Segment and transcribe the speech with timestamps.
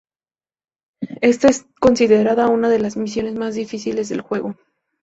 [1.21, 4.55] Esta es considerada una de las misiones más difíciles del juego.